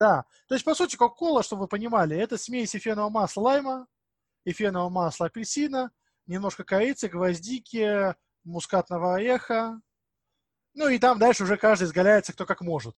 [0.00, 0.24] Да.
[0.46, 3.86] То есть, по сути, Кока-Кола, чтобы вы понимали, это смесь эфирного масла лайма,
[4.44, 5.90] эфирного масла апельсина,
[6.26, 8.14] немножко корицы, гвоздики,
[8.44, 9.80] мускатного ореха.
[10.74, 12.94] Ну и там дальше уже каждый изгаляется кто как может.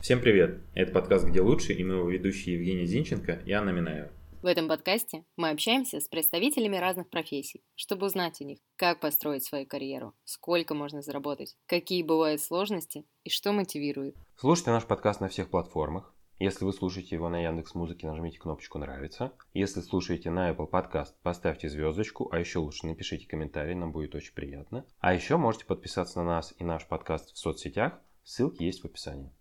[0.00, 0.60] Всем привет!
[0.72, 4.12] Это подкаст «Где лучше» и мы его ведущие Евгений Зинченко и Анна Минаева.
[4.42, 9.44] В этом подкасте мы общаемся с представителями разных профессий, чтобы узнать у них, как построить
[9.44, 14.14] свою карьеру, сколько можно заработать, какие бывают сложности и что мотивирует.
[14.36, 16.14] Слушайте наш подкаст на всех платформах.
[16.38, 19.32] Если вы слушаете его на Яндекс Музыке, нажмите кнопочку «Нравится».
[19.54, 24.34] Если слушаете на Apple Podcast, поставьте звездочку, а еще лучше напишите комментарий, нам будет очень
[24.34, 24.84] приятно.
[24.98, 29.32] А еще можете подписаться на нас и наш подкаст в соцсетях, ссылки есть в описании.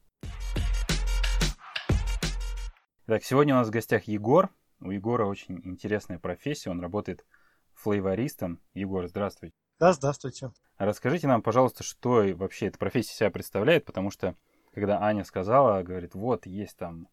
[3.08, 4.50] Так, сегодня у нас в гостях Егор,
[4.82, 7.26] у Егора очень интересная профессия, он работает
[7.74, 8.60] флейвористом.
[8.74, 9.56] Егор, здравствуйте.
[9.80, 10.52] Да, здравствуйте.
[10.78, 14.36] Расскажите нам, пожалуйста, что вообще эта профессия себя представляет, потому что,
[14.74, 17.08] когда Аня сказала, говорит, вот, есть там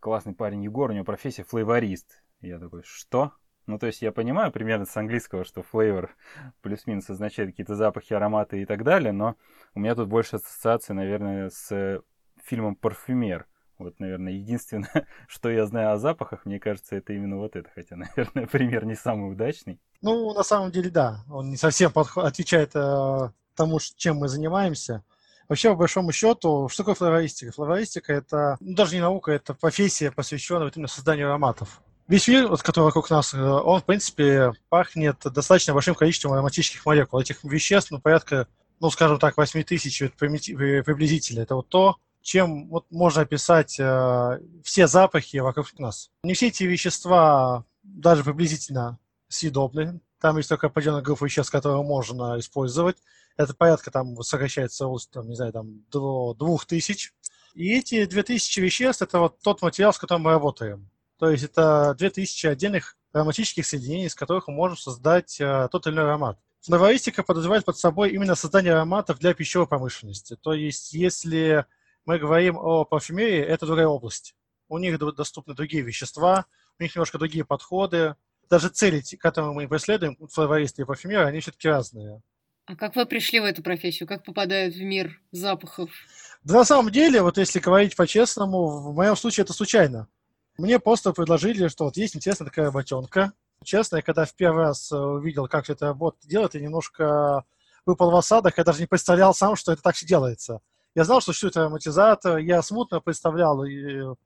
[0.00, 2.22] классный парень Егор, у него профессия флейворист.
[2.40, 3.32] Я такой, что?
[3.66, 6.14] Ну, то есть я понимаю примерно с английского, что флейвор
[6.62, 9.36] плюс-минус означает какие-то запахи, ароматы и так далее, но
[9.74, 12.02] у меня тут больше ассоциации, наверное, с
[12.44, 13.46] фильмом «Парфюмер»,
[13.78, 17.68] вот, наверное, единственное, что я знаю о запахах, мне кажется, это именно вот это.
[17.74, 19.80] Хотя, наверное, пример не самый удачный.
[20.02, 21.24] Ну, на самом деле, да.
[21.30, 25.04] Он не совсем подход, отвечает э, тому, чем мы занимаемся.
[25.48, 27.52] Вообще, по большому счету, что такое флористика?
[27.52, 31.80] Флористика– это ну, даже не наука, это профессия, посвященная вот именно созданию ароматов.
[32.08, 36.84] Весь мир, вот, который вокруг нас, э, он, в принципе, пахнет достаточно большим количеством ароматических
[36.84, 37.20] молекул.
[37.20, 38.48] Этих веществ, ну, порядка,
[38.80, 41.40] ну, скажем так, 8 тысяч приблизительно.
[41.40, 41.96] Это вот то,
[42.26, 46.10] чем вот можно описать э, все запахи вокруг нас.
[46.24, 50.00] Не все эти вещества даже приблизительно съедобны.
[50.20, 52.96] Там есть только определенная группа веществ, которые можно использовать.
[53.36, 57.14] Это порядка там сокращается там, не знаю, там, до двух тысяч.
[57.54, 60.90] И эти две тысячи веществ– это вот тот материал, с которым мы работаем.
[61.18, 65.86] То есть это две тысячи отдельных ароматических соединений, из которых мы можем создать э, тот
[65.86, 66.40] или иной аромат.
[66.62, 70.34] Флористика подразумевает под собой именно создание ароматов для пищевой промышленности.
[70.34, 71.66] То есть если
[72.06, 74.34] мы говорим о парфюмерии, это другая область.
[74.68, 76.46] У них доступны другие вещества,
[76.78, 78.14] у них немножко другие подходы.
[78.48, 82.22] Даже цели, которые мы преследуем, флористы и парфюмеры, они все-таки разные.
[82.66, 84.08] А как вы пришли в эту профессию?
[84.08, 85.90] Как попадают в мир запахов?
[86.42, 90.08] Да на самом деле, вот если говорить по-честному, в моем случае это случайно.
[90.58, 93.32] Мне просто предложили, что вот есть интересная такая работенка.
[93.64, 97.44] Честно, я когда в первый раз э, увидел, как это работа делает, я немножко
[97.84, 100.60] выпал в осадок, я даже не представлял сам, что это так все делается.
[100.96, 104.16] Я знал, что существует ароматизатор, я смутно представлял, из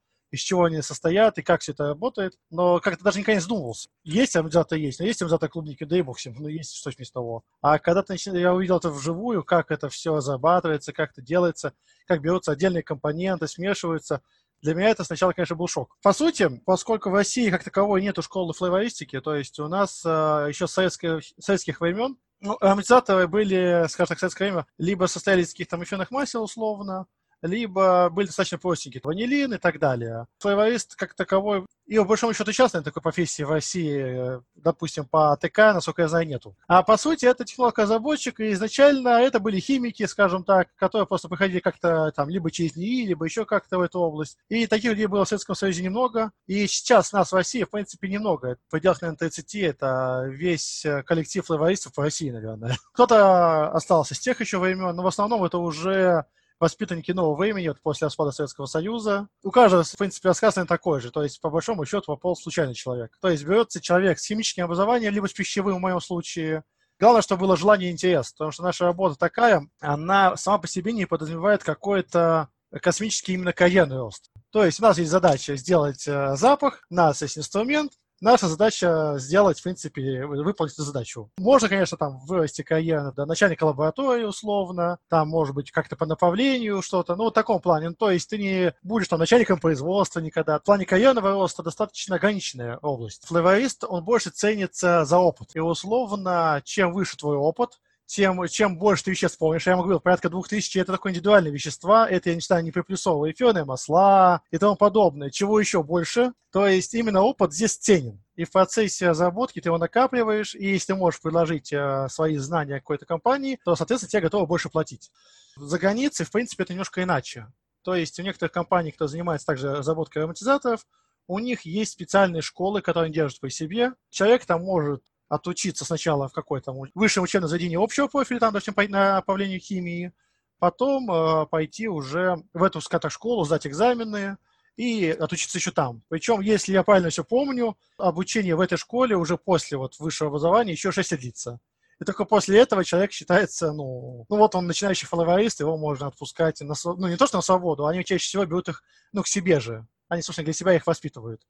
[0.40, 3.88] чего они состоят и как все это работает, но как-то даже никогда не задумывался.
[4.04, 7.14] Есть ароматизатор, есть, но есть ароматизатор клубники, да и бог всем, но есть что вместо
[7.14, 7.42] того.
[7.60, 11.74] А когда я увидел это вживую, как это все разрабатывается, как это делается,
[12.06, 14.22] как берутся отдельные компоненты, смешиваются,
[14.62, 15.96] для меня это сначала, конечно, был шок.
[16.04, 20.46] По сути, поскольку в России как таковой нету школы флейвористики, то есть у нас э,
[20.48, 25.42] еще с советских, советских времен ну, ароматизаторы были, скажем так, в советское время, либо состояли
[25.42, 27.06] из каких-то эфирных масел условно,
[27.42, 30.26] либо были достаточно простенькие, ванилин и так далее.
[30.38, 35.58] Флейворист как таковой, и по большому счету частной такой профессии в России, допустим, по АТК,
[35.74, 36.56] насколько я знаю, нету.
[36.68, 41.58] А по сути это технолог-разработчик, и изначально это были химики, скажем так, которые просто приходили
[41.58, 44.38] как-то там либо через НИИ, либо еще как-то в эту область.
[44.48, 46.30] И таких людей было в Советском Союзе немного.
[46.46, 48.56] И сейчас нас в России, в принципе, немного.
[48.68, 52.76] В пределах, наверное, 30 это весь коллектив флейвористов по России, наверное.
[52.92, 56.26] Кто-то остался с тех еще времен, но в основном это уже
[56.60, 59.28] воспитанники нового времени вот после распада Советского Союза.
[59.42, 61.10] У каждого, в принципе, рассказ такой же.
[61.10, 63.16] То есть, по большому счету, попал случайный человек.
[63.20, 66.62] То есть, берется человек с химическим образованием, либо с пищевым, в моем случае.
[66.98, 68.32] Главное, чтобы было желание и интерес.
[68.32, 72.50] Потому что наша работа такая, она сама по себе не подразумевает какой-то
[72.82, 74.30] космический именно карьерный рост.
[74.50, 79.14] То есть у нас есть задача сделать э, запах, у нас есть инструмент, наша задача
[79.18, 81.30] сделать, в принципе, выполнить эту задачу.
[81.38, 86.82] Можно, конечно, там вырасти карьерно до начальника лаборатории условно, там, может быть, как-то по направлению
[86.82, 87.90] что-то, ну, в таком плане.
[87.90, 90.58] Ну, то есть ты не будешь там начальником производства никогда.
[90.58, 93.26] В плане карьерного роста достаточно ограниченная область.
[93.26, 95.50] Флорист, он больше ценится за опыт.
[95.54, 97.78] И условно, чем выше твой опыт,
[98.10, 99.66] тем, чем больше ты веществ помнишь.
[99.66, 102.72] Я могу говорить, порядка двух тысяч это такое индивидуальные вещества, это, я не считаю, не
[102.72, 105.30] приплюсовые эфирные масла и тому подобное.
[105.30, 106.32] Чего еще больше?
[106.50, 108.20] То есть именно опыт здесь ценен.
[108.34, 112.80] И в процессе разработки ты его накапливаешь, и если ты можешь предложить э, свои знания
[112.80, 115.12] какой-то компании, то, соответственно, тебе готовы больше платить.
[115.56, 117.46] За границей, в принципе, это немножко иначе.
[117.82, 120.84] То есть у некоторых компаний, кто занимается также разработкой ароматизаторов,
[121.28, 123.92] у них есть специальные школы, которые они держат по себе.
[124.10, 128.86] Человек там может отучиться сначала в какой-то высшем учебном заведении общего профиля, там, допустим, по
[128.86, 130.12] направлению химии,
[130.58, 134.36] потом э, пойти уже в эту, скажем школу, сдать экзамены
[134.76, 136.02] и отучиться еще там.
[136.08, 140.72] Причем, если я правильно все помню, обучение в этой школе уже после вот высшего образования
[140.72, 141.60] еще 6 лет длится.
[142.00, 146.60] И только после этого человек считается, ну, ну вот он начинающий фолловерист, его можно отпускать,
[146.60, 148.82] на, ну не то что на свободу, они чаще всего берут их,
[149.12, 149.86] ну, к себе же.
[150.08, 151.42] Они, собственно, для себя их воспитывают.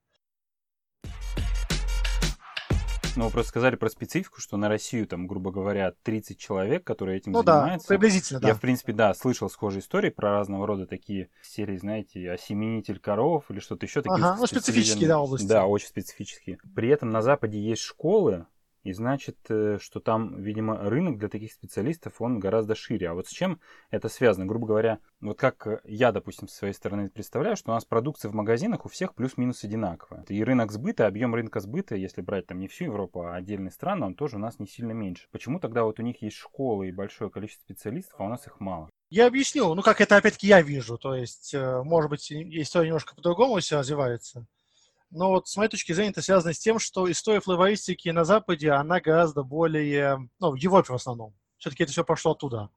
[3.20, 7.19] Ну, вы просто сказали про специфику, что на Россию, там, грубо говоря, 30 человек, которые
[7.19, 7.87] этим ну, занимаются.
[7.87, 8.49] Да, приблизительно, да.
[8.49, 13.44] Я, в принципе, да, слышал схожие истории про разного рода такие серии, знаете, осеменитель коров
[13.50, 14.00] или что-то еще.
[14.00, 15.46] Такие ага, ну, специфические, да, области.
[15.46, 16.61] Да, очень специфические.
[16.75, 18.46] При этом на Западе есть школы,
[18.82, 23.11] и значит, э, что там, видимо, рынок для таких специалистов, он гораздо шире.
[23.11, 23.61] А вот с чем
[23.91, 24.47] это связано?
[24.47, 28.35] Грубо говоря, вот как я, допустим, с своей стороны представляю, что у нас продукция в
[28.35, 30.25] магазинах у всех плюс-минус одинаковая.
[30.29, 34.06] И рынок сбыта, объем рынка сбыта, если брать там не всю Европу, а отдельные страны,
[34.06, 35.29] он тоже у нас не сильно меньше.
[35.31, 38.61] Почему тогда вот у них есть школы и большое количество специалистов, а у нас их
[38.61, 38.88] мало?
[39.11, 43.17] Я объясню, ну как это опять-таки я вижу, то есть, э, может быть, история немножко
[43.17, 44.47] по-другому все развивается.
[45.10, 48.70] Но вот с моей точки зрения это связано с тем, что история флавоистики на Западе,
[48.70, 51.34] она гораздо более, ну, в Европе в основном.
[51.58, 52.70] Все-таки это все пошло оттуда.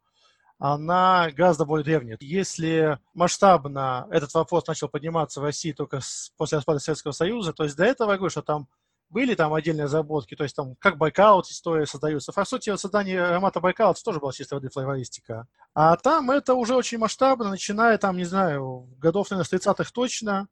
[0.57, 2.17] Она гораздо более древняя.
[2.21, 7.63] Если масштабно этот вопрос начал подниматься в России только с, после распада Советского Союза, то
[7.63, 8.67] есть до этого, я говорю, что там
[9.09, 12.33] были там отдельные разработки, то есть там как Байкал вот история создаются.
[12.33, 15.47] По сути, создание аромата Байкала это тоже была чистой воды флавористика.
[15.75, 20.47] А там это уже очень масштабно, начиная там, не знаю, годов, наверное, с 30-х точно,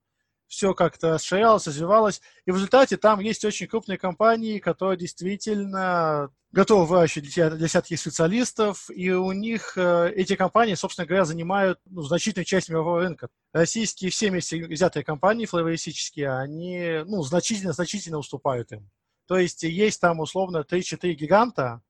[0.51, 2.21] все как-то расширялось, развивалось.
[2.45, 9.11] И в результате там есть очень крупные компании, которые действительно готовы выращивать таких специалистов, и
[9.11, 13.29] у них э, эти компании, собственно говоря, занимают ну, значительную часть мирового рынка.
[13.53, 18.89] Российские все вместе взятые компании флавористические, они ну, значительно-значительно уступают им.
[19.27, 21.81] То есть есть там условно 3-4 гиганта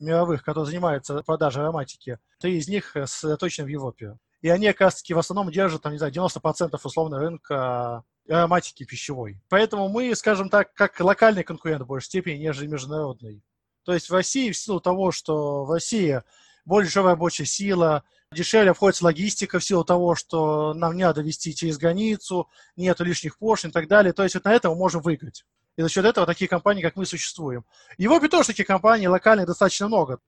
[0.00, 2.18] мировых, которые занимаются продажей ароматики.
[2.40, 4.18] Три из них сосредоточены в Европе.
[4.40, 8.84] И они, как раз таки, в основном держат, там, не знаю, 90% условно рынка ароматики
[8.84, 9.40] пищевой.
[9.48, 13.42] Поэтому мы, скажем так, как локальный конкурент в большей степени, нежели международный.
[13.84, 16.22] То есть в России, в силу того, что в России
[16.66, 21.78] дешевая рабочая сила, дешевле обходится логистика в силу того, что нам не надо везти через
[21.78, 24.12] границу, нет лишних пошлин и так далее.
[24.12, 25.44] То есть вот на этом мы можем выиграть.
[25.76, 27.64] И за счет этого такие компании, как мы, существуем.
[27.96, 30.18] В Европе тоже таких компаний локальных достаточно много.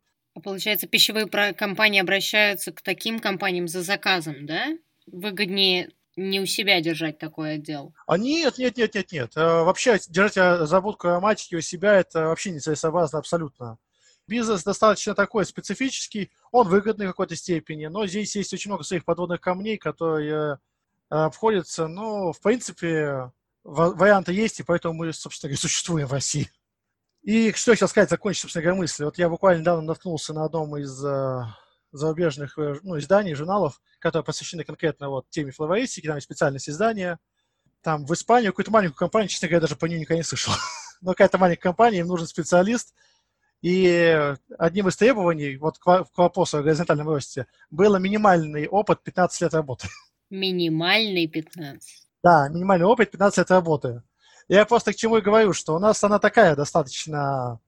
[0.41, 4.69] А получается, пищевые компании обращаются к таким компаниям за заказом, да?
[5.07, 7.95] Выгоднее не у себя держать такой отдел?
[8.07, 9.37] А нет, нет, нет, нет, нет.
[9.37, 13.77] Э, вообще держать разработку ароматики у себя это вообще не целесообразно абсолютно.
[14.27, 19.05] Бизнес достаточно такой специфический, он выгодный в какой-то степени, но здесь есть очень много своих
[19.05, 20.59] подводных камней, которые э,
[21.11, 21.87] обходятся.
[21.87, 23.31] Но, в принципе,
[23.63, 26.51] варианты есть, и поэтому мы, собственно говоря, существуем в России.
[27.23, 29.05] И что я хотел сказать, закончить, собственно говоря, мысль.
[29.05, 31.43] Вот я буквально недавно наткнулся на одном из э,
[31.93, 37.19] зарубежных э, ну, изданий, журналов, которые посвящены конкретно вот теме флористики, там есть специальность издания.
[37.83, 40.53] Там в Испанию какую-то маленькую компанию, честно говоря, даже по ней никогда не слышал.
[41.03, 42.95] Но какая-то маленькая компания, им нужен специалист.
[43.63, 49.55] И одним из требований, вот к вопросу о горизонтальном росте, было минимальный опыт 15 лет
[49.55, 49.89] работы.
[50.31, 52.09] Минимальный 15?
[52.23, 54.03] Да, минимальный опыт 15 лет работы.
[54.51, 57.61] Я просто к чему и говорю, что у нас она такая достаточно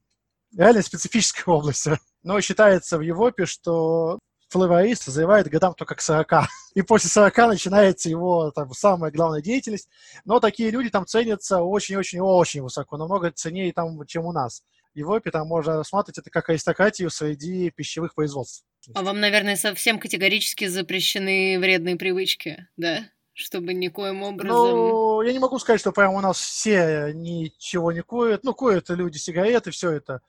[0.56, 1.86] реально специфическая область.
[2.24, 4.18] Но считается в Европе, что
[4.48, 6.48] флорист созревает годам только к 40.
[6.74, 9.88] И после 40 начинается его там, самая главная деятельность.
[10.24, 14.64] Но такие люди там ценятся очень-очень-очень высоко, намного ценнее, там, чем у нас.
[14.92, 18.64] В Европе там можно рассматривать это как аристократию среди пищевых производств.
[18.92, 23.04] А вам, наверное, совсем категорически запрещены вредные привычки, да?
[23.34, 24.56] Чтобы никоим образом...
[24.56, 28.44] Ну, я не могу сказать, что прямо у нас все ничего не курят.
[28.44, 30.20] Ну, курят люди сигареты, все это.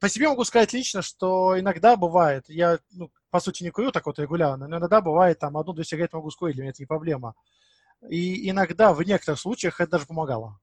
[0.00, 4.06] По себе могу сказать лично, что иногда бывает, я, ну, по сути, не курю так
[4.06, 7.34] вот регулярно, но иногда бывает, там, одну-две сигареты могу скурить, для меня это не проблема.
[8.08, 10.60] И иногда, в некоторых случаях, это даже помогало.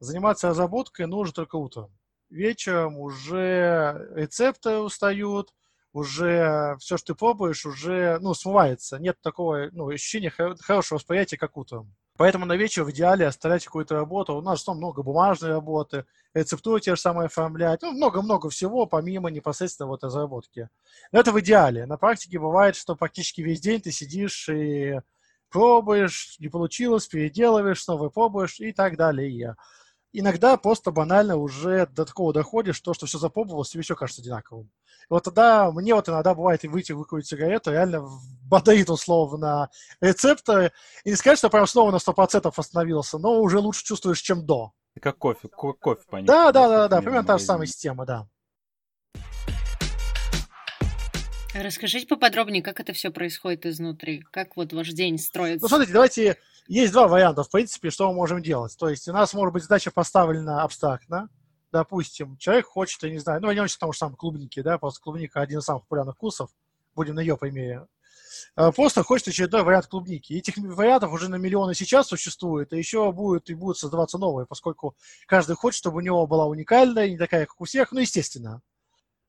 [0.00, 1.96] Заниматься разработкой нужно только утром.
[2.28, 5.54] Вечером уже рецепты устают,
[5.96, 8.98] уже все, что ты пробуешь, уже, ну, смывается.
[8.98, 11.94] Нет такого, ну, ощущения хорошего восприятия, как утром.
[12.16, 14.34] Поэтому на вечер в идеале оставлять какую-то работу.
[14.34, 17.82] У нас что много бумажной работы, рецептуру те же самые оформлять.
[17.82, 20.68] Ну, много-много всего, помимо непосредственно вот разработки.
[21.12, 21.84] Но это в идеале.
[21.86, 25.00] На практике бывает, что практически весь день ты сидишь и
[25.50, 29.56] пробуешь, не получилось, переделываешь, снова пробуешь и так далее.
[30.18, 34.70] Иногда просто банально уже до такого доходишь, что, что все запомнилось, тебе все кажется одинаковым.
[35.02, 38.08] И вот тогда, мне вот иногда бывает и выйти выкурить сигарету, реально
[38.42, 39.70] бодает условно
[40.00, 40.72] рецепта,
[41.04, 44.72] и не сказать, что прям снова на 100% остановился, но уже лучше чувствуешь, чем до.
[45.00, 46.26] Как кофе, ко- кофе понять.
[46.26, 48.26] Да, да, да, да, примерно та же самая система, да.
[51.54, 55.64] Расскажите поподробнее, как это все происходит изнутри, как вот ваш день строится.
[55.64, 58.76] Ну, смотрите, давайте, есть два варианта, в принципе, что мы можем делать.
[58.78, 61.28] То есть у нас может быть задача поставлена абстрактно,
[61.72, 65.00] допустим, человек хочет, я не знаю, ну, не очень потому что самые клубники, да, просто
[65.00, 66.50] клубника один из самых популярных вкусов,
[66.94, 67.86] будем на ее примере.
[68.54, 70.32] А, просто хочет очередной вариант клубники.
[70.32, 74.96] Этих вариантов уже на миллионы сейчас существует, и еще будет и будут создаваться новые, поскольку
[75.26, 78.62] каждый хочет, чтобы у него была уникальная, не такая, как у всех, ну, естественно.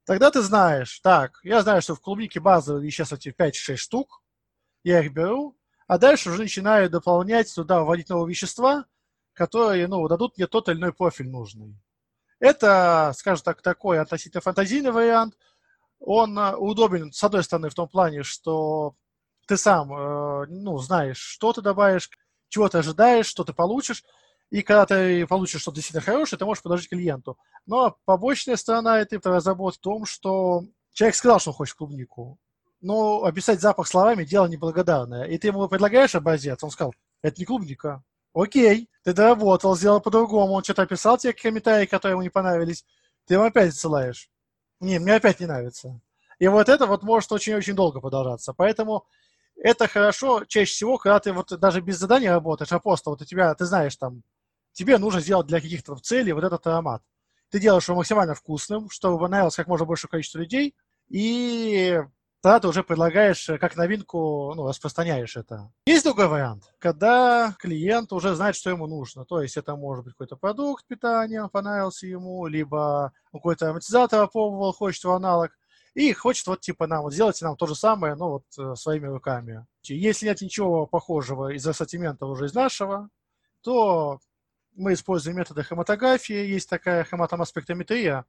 [0.05, 4.21] Тогда ты знаешь, так, я знаю, что в клубнике базовые вещества эти 5-6 штук,
[4.83, 5.56] я их беру,
[5.87, 8.85] а дальше уже начинаю дополнять туда, вводить новые вещества,
[9.33, 11.79] которые, ну, дадут мне тот или иной профиль нужный.
[12.39, 15.37] Это, скажем так, такой относительно фантазийный вариант.
[15.99, 18.95] Он э, удобен, с одной стороны, в том плане, что
[19.47, 22.09] ты сам, э, ну, знаешь, что ты добавишь,
[22.49, 24.03] чего ты ожидаешь, что ты получишь,
[24.49, 27.37] и когда ты получишь что-то действительно хорошее, ты можешь предложить клиенту.
[27.65, 32.39] Но побочная сторона этой разработки в том, что человек сказал, что он хочет клубнику,
[32.81, 35.25] но описать запах словами– дело неблагодарное.
[35.25, 38.03] И ты ему предлагаешь образец, он сказал, это не клубника.
[38.33, 42.85] Окей, ты доработал, сделал по-другому, он что-то описал тебе комментарии, которые ему не понравились,
[43.25, 44.29] ты ему опять отсылаешь.
[44.79, 45.99] Не, мне опять не нравится.
[46.39, 48.53] И вот это вот может очень-очень долго продолжаться.
[48.53, 49.05] Поэтому
[49.55, 53.25] это хорошо чаще всего, когда ты вот даже без задания работаешь, а просто вот у
[53.25, 54.21] тебя, ты знаешь там,
[54.71, 57.01] тебе нужно сделать для каких-то целей вот этот аромат.
[57.49, 60.75] Ты делаешь его максимально вкусным, чтобы понравился как можно большее количество людей,
[61.09, 61.99] и
[62.41, 65.71] тогда ты уже предлагаешь как новинку, ну, распространяешь это.
[65.85, 69.25] Есть другой вариант, когда клиент уже знает, что ему нужно.
[69.25, 75.03] То есть это может быть какой-то продукт питания, понравился ему, либо какой-то амортизатор опробовал, хочет
[75.03, 75.51] его аналог,
[75.97, 79.07] и хочет вот типа нам, вот сделайте нам то же самое, но вот э, своими
[79.07, 79.65] руками.
[79.83, 83.09] Если нет ничего похожего из ассортимента уже из нашего,
[83.61, 84.19] то
[84.75, 86.35] мы используем методы хроматографии.
[86.35, 88.25] Есть такая хроматомаспектометрия.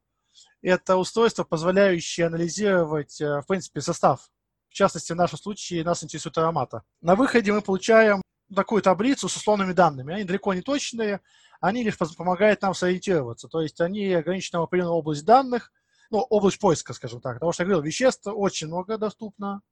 [0.62, 4.30] Это устройство, позволяющее анализировать, э, в принципе, состав.
[4.68, 6.82] В частности, в нашем случае нас интересует аромата.
[7.00, 8.22] На выходе мы получаем
[8.54, 10.14] такую таблицу с условными данными.
[10.14, 11.20] Они далеко не точные,
[11.60, 13.48] они лишь помогают нам сориентироваться.
[13.48, 15.72] То есть они ограничены в определенную область данных,
[16.10, 17.34] ну, область поиска, скажем так.
[17.34, 19.62] Потому что, я говорил, веществ очень много доступно.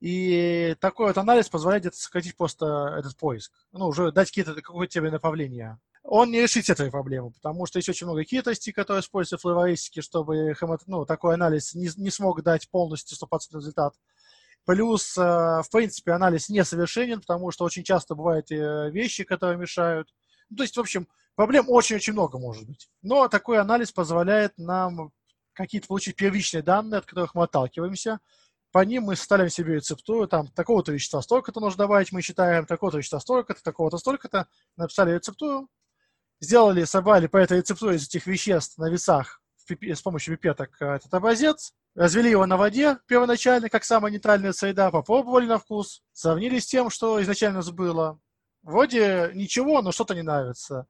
[0.00, 3.52] И такой вот анализ позволяет сократить просто этот поиск.
[3.72, 5.78] Ну, уже дать какие-то, какое-то тебе направление
[6.10, 10.00] он не решит этой проблемы, потому что есть очень много хитростей, которые используются в флористике,
[10.00, 13.94] чтобы ну, такой анализ не, не смог дать полностью 100% результат.
[14.64, 20.08] Плюс, э, в принципе, анализ несовершенен, потому что очень часто бывают вещи, которые мешают.
[20.48, 22.88] Ну, то есть, в общем, проблем очень-очень много может быть.
[23.02, 25.12] Но такой анализ позволяет нам
[25.52, 28.20] какие-то получить первичные данные, от которых мы отталкиваемся.
[28.72, 32.96] По ним мы ставим себе рецептуру, там, такого-то вещества столько-то нужно добавить, мы считаем, такого-то
[32.96, 34.46] вещества столько-то, такого-то столько-то,
[34.76, 35.68] написали рецептуру,
[36.40, 39.40] сделали, собрали по этой рецептуре из этих веществ на весах
[39.70, 44.90] с помощью пипеток э, этот образец, развели его на воде первоначально, как самая нейтральная среда,
[44.90, 48.18] попробовали на вкус, сравнили с тем, что изначально было.
[48.62, 50.86] Вроде ничего, но что-то не нравится.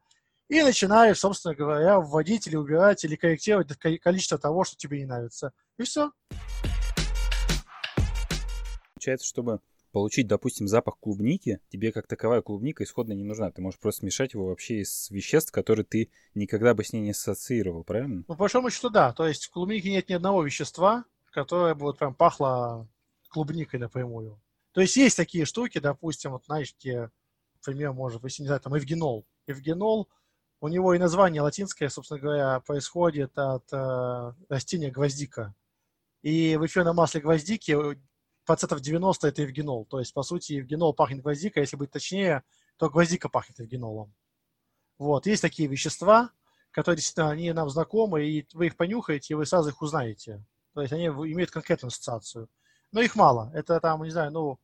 [0.49, 5.53] И начинаешь, собственно говоря, вводить или убирать, или корректировать количество того, что тебе не нравится.
[5.79, 6.11] И все.
[8.95, 9.61] Получается, чтобы
[9.99, 13.51] получить, допустим, запах клубники, тебе как таковая клубника исходно не нужна.
[13.51, 17.11] Ты можешь просто смешать его вообще из веществ, которые ты никогда бы с ней не
[17.11, 18.19] ассоциировал, правильно?
[18.19, 19.13] Ну, по большому счету, да.
[19.13, 22.87] То есть в клубнике нет ни одного вещества, которое бы вот прям пахло
[23.29, 24.41] клубникой напрямую.
[24.71, 27.11] То есть есть такие штуки, допустим, вот знаешь, где,
[27.57, 29.27] например, может, если не знаю, там эвгенол.
[29.49, 30.09] Эвгенол,
[30.61, 35.57] у него и название латинское, собственно говоря, происходит от э, растения гвоздика.
[36.23, 37.77] И в эфирном масле гвоздики
[38.49, 39.85] процентов 90 это евгенол.
[39.85, 42.45] То есть, по сути, евгенол пахнет гвоздикой, если быть точнее,
[42.79, 44.15] то гвоздика пахнет евгенолом.
[44.97, 45.27] Вот.
[45.27, 46.31] Есть такие вещества,
[46.71, 50.43] которые действительно они нам знакомы, и вы их понюхаете, и вы сразу их узнаете.
[50.73, 52.49] То есть они имеют конкретную ассоциацию.
[52.91, 53.51] Но их мало.
[53.55, 54.59] Это там, не знаю, ну,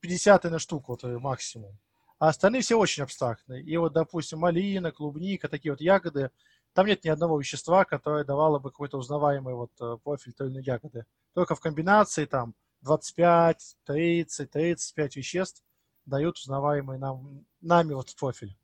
[0.00, 1.78] 50 на штуку вот, максимум.
[2.18, 3.62] А остальные все очень абстрактные.
[3.62, 6.30] И вот, допустим, малина, клубника, такие вот ягоды,
[6.72, 10.54] там нет ни одного вещества, которое давало бы какой-то узнаваемый вот э, профиль той или
[10.54, 11.04] иной ягоды.
[11.34, 12.54] Только в комбинации там
[12.86, 15.64] 25, 30, 35 веществ
[16.04, 18.56] дают узнаваемый нам, нами вот профиль.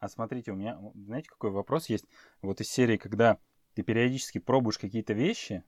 [0.00, 2.06] А смотрите, у меня, знаете, какой вопрос есть?
[2.42, 3.38] Вот из серии, когда
[3.74, 5.62] ты периодически пробуешь какие-то вещи,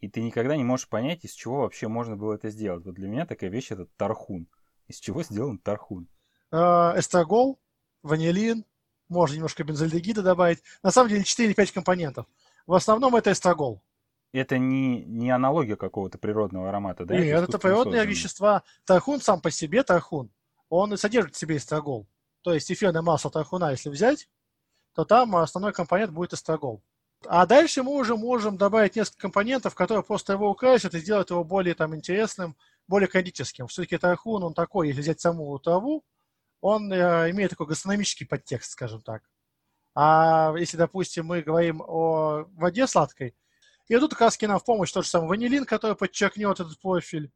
[0.00, 2.84] и ты никогда не можешь понять, из чего вообще можно было это сделать.
[2.84, 4.46] Вот для меня такая вещь это тархун.
[4.86, 6.08] Из чего сделан тархун?
[6.52, 7.58] Э, эстрагол,
[8.02, 8.66] ванилин,
[9.08, 10.62] можно немножко бензальдегида добавить.
[10.82, 12.26] На самом деле 4 или 5 компонентов.
[12.66, 13.82] В основном это эстрагол.
[14.34, 17.16] Это не, не аналогия какого-то природного аромата, да?
[17.16, 18.06] Нет, это природные созданный.
[18.06, 18.62] вещества.
[18.84, 20.28] Тархун сам по себе, тархун,
[20.68, 22.08] он и содержит в себе эстрагол.
[22.42, 24.28] То есть эфирное масло тархуна, если взять,
[24.92, 26.82] то там основной компонент будет эстрагол.
[27.26, 31.44] А дальше мы уже можем добавить несколько компонентов, которые просто его украсят и сделают его
[31.44, 32.56] более там, интересным,
[32.88, 33.68] более кондитерским.
[33.68, 36.04] Все-таки тархун, он такой, если взять саму траву,
[36.60, 39.22] он э, имеет такой гастрономический подтекст, скажем так.
[39.94, 43.36] А если, допустим, мы говорим о воде сладкой,
[43.88, 47.30] и тут как раз нам в помощь тот же самый ванилин, который подчеркнет этот профиль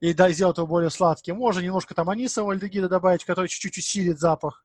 [0.00, 1.36] и да, сделает его более сладким.
[1.36, 4.64] Можно немножко там анисового альдегида добавить, который чуть-чуть усилит запах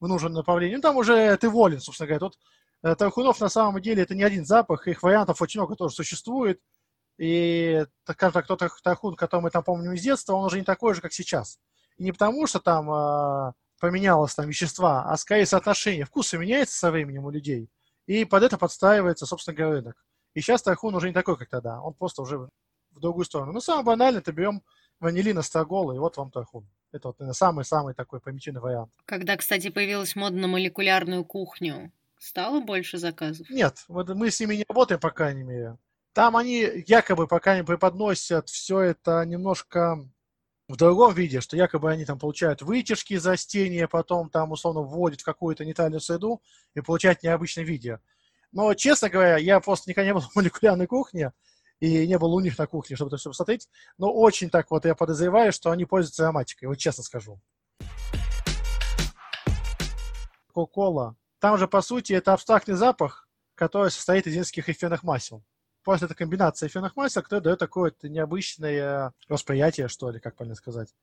[0.00, 0.76] в нужном направлении.
[0.76, 2.20] Ну, там уже ты волен, собственно говоря.
[2.20, 2.38] Тут
[2.82, 6.60] э, тархунов на самом деле это не один запах, их вариантов очень много тоже существует.
[7.18, 10.94] И, скажем так, тот тархун, который мы там помним из детства, он уже не такой
[10.94, 11.58] же, как сейчас.
[11.98, 16.06] И не потому, что там э, поменялось там вещества, а скорее соотношение.
[16.06, 17.68] Вкусы меняется со временем у людей.
[18.06, 20.04] И под это подстраивается, собственно говоря, рынок.
[20.34, 21.80] И сейчас тархун уже не такой, как тогда.
[21.80, 22.48] Он просто уже
[22.90, 23.52] в другую сторону.
[23.52, 24.62] Но самое банальное, это берем
[25.00, 26.66] ванилин, астрагол, и вот вам тархун.
[26.92, 28.92] Это вот самый-самый такой примитивный вариант.
[29.04, 33.48] Когда, кстати, появилась мода на молекулярную кухню, стало больше заказов?
[33.50, 35.78] Нет, вот мы с ними не работаем, по крайней мере.
[36.12, 40.06] Там они якобы пока не преподносят все это немножко
[40.68, 45.20] в другом виде, что якобы они там получают вытяжки из растения, потом там условно вводят
[45.20, 46.42] в какую-то нейтральную среду
[46.74, 47.98] и получают необычное видео.
[48.52, 51.32] Но, честно говоря, я просто никогда не был в молекулярной кухне,
[51.80, 53.68] и не был у них на кухне, чтобы это все посмотреть.
[53.98, 57.40] Но очень так вот я подозреваю, что они пользуются ароматикой, вот честно скажу.
[60.52, 61.16] Кока-кола.
[61.40, 65.42] Там же, по сути, это абстрактный запах, который состоит из нескольких эфирных масел.
[65.82, 70.54] Просто это комбинация эфирных масел, которая дает такое вот необычное восприятие, что ли, как правильно
[70.54, 70.94] сказать.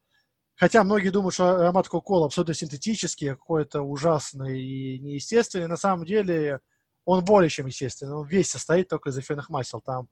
[0.56, 5.68] Хотя многие думают, что аромат Кока-Кола абсолютно синтетический, какой-то ужасный и неестественный.
[5.68, 6.62] На самом деле
[7.06, 8.13] он более чем естественный.
[8.13, 9.82] Он весь состоит только из эфирных масел.
[9.82, 10.10] Там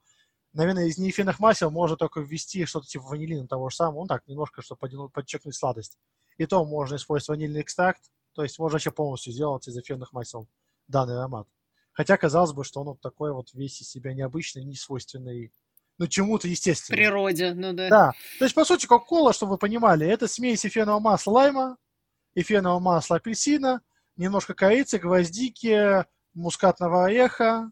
[0.53, 4.27] наверное, из неэфирных масел можно только ввести что-то типа ванилина того же самого, ну так,
[4.27, 5.98] немножко, чтобы подчеркнуть сладость.
[6.38, 8.01] И то можно использовать ванильный экстракт,
[8.34, 10.48] то есть можно вообще полностью сделать из эфирных масел
[10.88, 11.48] данный аромат.
[11.94, 15.51] Хотя казалось бы, что он вот такой вот весь из себя необычный, не свойственный
[15.98, 17.03] ну, чему-то естественному.
[17.03, 17.90] Природе, ну да.
[17.90, 18.11] Да.
[18.38, 21.77] То есть, по сути, Кока-Кола, чтобы вы понимали, это смесь эфирного масла лайма,
[22.35, 23.81] эфирного масла апельсина,
[24.16, 26.05] немножко корицы, гвоздики,
[26.37, 27.71] мускатного ореха,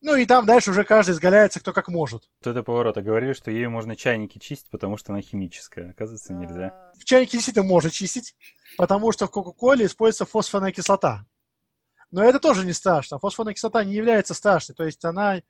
[0.00, 2.28] ну и там дальше уже каждый изгаляется кто как может.
[2.44, 3.00] Вот это поворота.
[3.00, 5.92] Говорили, что ею можно чайники чистить, потому что она химическая.
[5.92, 6.92] Оказывается, нельзя.
[6.98, 8.36] В чайнике действительно можно чистить,
[8.76, 11.24] потому что в Кока-Коле используется фосфорная кислота.
[12.10, 13.18] Но это тоже не страшно.
[13.18, 14.76] Фосфорная кислота не является страшной.
[14.76, 15.40] То есть она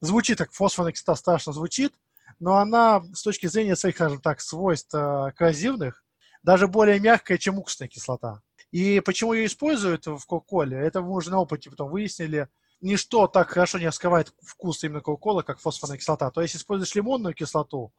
[0.00, 1.92] звучит как фосфорная кислота страшно звучит,
[2.40, 6.02] но она с точки зрения своих, скажем так, свойств э, коррозивных
[6.42, 8.42] даже более мягкая, чем уксусная кислота.
[8.72, 12.48] И почему ее используют в Кока-Коле, это мы уже на опыте потом выяснили–
[12.82, 16.30] ничто так хорошо не раскрывает вкус именно Кока-Колы, как фосфорная кислота.
[16.30, 17.94] То есть, используешь лимонную кислоту,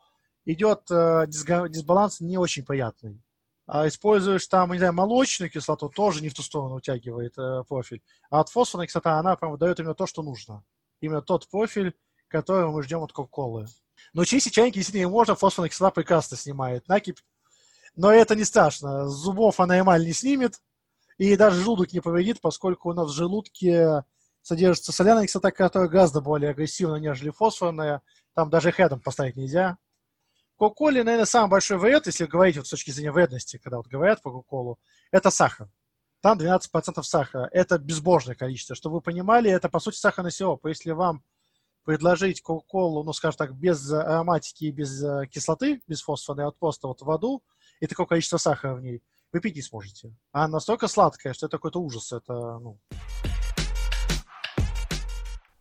[0.45, 3.19] идет э, дисбаланс не очень приятный.
[3.65, 8.03] А используешь там, не знаю, молочную кислоту, тоже не в ту сторону утягивает э, профиль.
[8.29, 10.63] А от фосфорной кислоты она прям дает именно то, что нужно.
[10.99, 11.95] Именно тот профиль,
[12.27, 13.67] который мы ждем от Кока-Колы.
[14.11, 17.19] Но чистить чайники действительно можно, фосфорная кислота прекрасно снимает накипь.
[17.95, 19.07] Но это не страшно.
[19.07, 20.59] Зубов она эмаль не снимет,
[21.17, 24.03] и даже желудок не повредит, поскольку у нас в желудке
[24.41, 28.01] содержится соляная кислота, которая гораздо более агрессивна, нежели фосфорная.
[28.33, 29.77] Там даже их рядом поставить нельзя.
[30.57, 34.21] Кока-коле, наверное, самый большой вред, если говорить вот с точки зрения вредности, когда вот говорят
[34.21, 34.79] про Кока-колу,
[35.11, 35.69] это сахар.
[36.21, 37.49] Там 12% сахара.
[37.51, 38.75] Это безбожное количество.
[38.75, 40.65] Чтобы вы понимали, это, по сути, сахарный сироп.
[40.65, 41.23] Если вам
[41.83, 46.57] предложить Кока-колу, ну, скажем так, без ароматики и без э, кислоты, без фосфорной, а вот
[46.57, 47.43] просто вот воду,
[47.79, 50.15] и такое количество сахара в ней, вы пить не сможете.
[50.31, 52.11] А настолько сладкая, что это какой-то ужас.
[52.11, 52.79] Это, ну...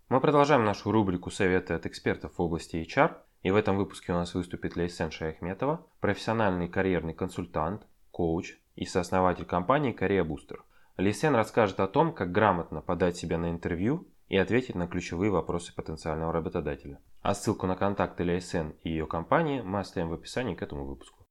[0.09, 3.17] Мы продолжаем нашу рубрику «Советы от экспертов в области HR».
[3.43, 9.47] И в этом выпуске у нас выступит Лейсен Шаяхметова, профессиональный карьерный консультант, коуч и сооснователь
[9.47, 10.59] компании Career Booster.
[10.97, 15.75] Лейсен расскажет о том, как грамотно подать себя на интервью и ответить на ключевые вопросы
[15.75, 17.01] потенциального работодателя.
[17.23, 21.22] А ссылку на контакты Лейсен и ее компании мы оставим в описании к этому выпуску.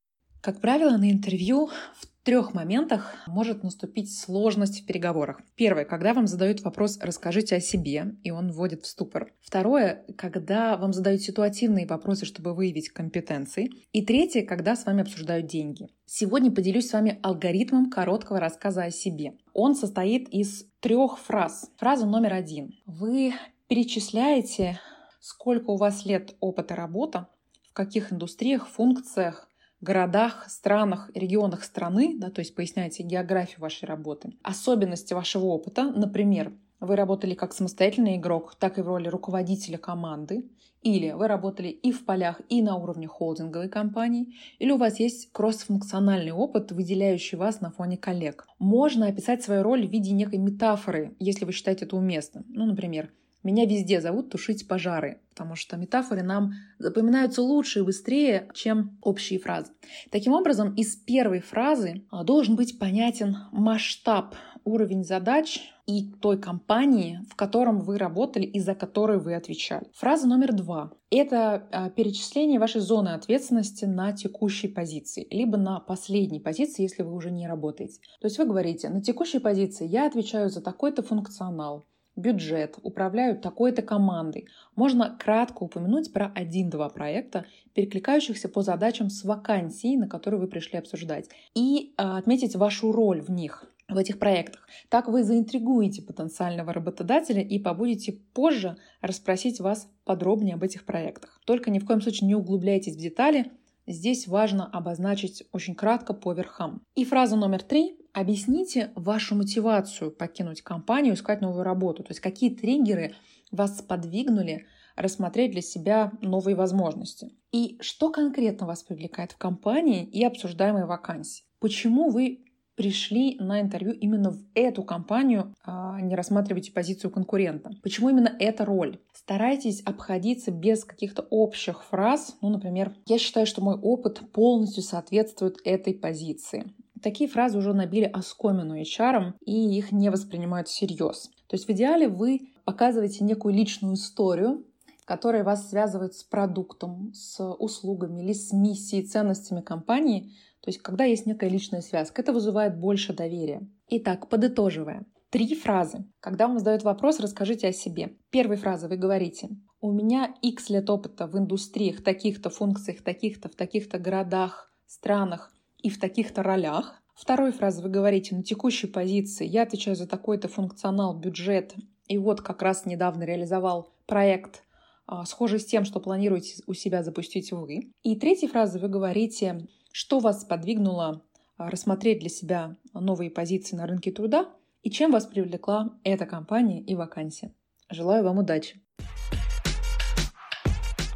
[0.41, 5.41] Как правило, на интервью в трех моментах может наступить сложность в переговорах.
[5.55, 9.33] Первое, когда вам задают вопрос «расскажите о себе», и он вводит в ступор.
[9.41, 13.69] Второе, когда вам задают ситуативные вопросы, чтобы выявить компетенции.
[13.91, 15.89] И третье, когда с вами обсуждают деньги.
[16.05, 19.33] Сегодня поделюсь с вами алгоритмом короткого рассказа о себе.
[19.53, 21.69] Он состоит из трех фраз.
[21.77, 22.71] Фраза номер один.
[22.87, 23.33] Вы
[23.67, 24.79] перечисляете,
[25.19, 27.27] сколько у вас лет опыта работы,
[27.69, 29.47] в каких индустриях, функциях,
[29.81, 36.53] городах, странах, регионах страны, да, то есть поясняете географию вашей работы, особенности вашего опыта, например,
[36.79, 40.49] вы работали как самостоятельный игрок, так и в роли руководителя команды,
[40.81, 45.31] или вы работали и в полях, и на уровне холдинговой компании, или у вас есть
[45.31, 48.47] кроссфункциональный опыт, выделяющий вас на фоне коллег.
[48.57, 52.45] Можно описать свою роль в виде некой метафоры, если вы считаете это уместным.
[52.49, 53.11] Ну, например,
[53.43, 59.39] меня везде зовут тушить пожары, потому что метафоры нам запоминаются лучше и быстрее, чем общие
[59.39, 59.71] фразы.
[60.11, 67.21] Таким образом, из первой фразы а, должен быть понятен масштаб, уровень задач и той компании,
[67.27, 69.87] в котором вы работали и за которую вы отвечали.
[69.95, 76.39] Фраза номер два— это а, перечисление вашей зоны ответственности на текущей позиции, либо на последней
[76.39, 77.99] позиции, если вы уже не работаете.
[78.19, 83.81] То есть вы говорите, на текущей позиции я отвечаю за такой-то функционал, бюджет, управляют такой-то
[83.81, 84.47] командой.
[84.75, 90.77] Можно кратко упомянуть про один-два проекта, перекликающихся по задачам с вакансией, на которую вы пришли
[90.77, 94.67] обсуждать, и э, отметить вашу роль в них в этих проектах.
[94.89, 101.41] Так вы заинтригуете потенциального работодателя и побудете позже расспросить вас подробнее об этих проектах.
[101.45, 103.51] Только ни в коем случае не углубляйтесь в детали,
[103.87, 106.81] здесь важно обозначить очень кратко по верхам.
[106.95, 112.03] И фраза номер три Объясните вашу мотивацию покинуть компанию, искать новую работу.
[112.03, 113.15] То есть какие триггеры
[113.51, 117.31] вас сподвигнули рассмотреть для себя новые возможности.
[117.51, 121.43] И что конкретно вас привлекает в компании и обсуждаемой вакансии.
[121.59, 122.45] Почему вы
[122.75, 127.71] пришли на интервью именно в эту компанию, а не рассматриваете позицию конкурента?
[127.83, 128.99] Почему именно эта роль?
[129.13, 132.37] Старайтесь обходиться без каких-то общих фраз.
[132.41, 136.73] Ну, например, я считаю, что мой опыт полностью соответствует этой позиции.
[137.01, 141.29] Такие фразы уже набили оскомину HR, и их не воспринимают всерьез.
[141.47, 144.65] То есть в идеале вы показываете некую личную историю,
[145.05, 150.31] которая вас связывает с продуктом, с услугами или с миссией, ценностями компании.
[150.61, 153.67] То есть когда есть некая личная связка, это вызывает больше доверия.
[153.89, 155.05] Итак, подытоживая.
[155.31, 156.05] Три фразы.
[156.19, 158.15] Когда вам задают вопрос, расскажите о себе.
[158.29, 163.55] Первой фразы вы говорите «У меня X лет опыта в индустриях, таких-то функциях, таких-то, в
[163.55, 165.51] таких-то городах, странах,
[165.83, 167.01] и в таких-то ролях.
[167.15, 171.75] Второй фразы вы говорите на текущей позиции «я отвечаю за такой-то функционал, бюджет,
[172.07, 174.63] и вот как раз недавно реализовал проект,
[175.05, 177.91] а, схожий с тем, что планируете у себя запустить вы».
[178.03, 181.21] И третьей фразы вы говорите, что вас подвигнуло
[181.57, 184.49] а, рассмотреть для себя новые позиции на рынке труда
[184.83, 187.53] и чем вас привлекла эта компания и вакансия.
[187.89, 188.81] Желаю вам удачи!